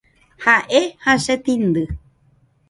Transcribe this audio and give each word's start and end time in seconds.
Ha'e 0.45 0.81
ha 1.03 1.13
chetĩndy. 1.23 1.85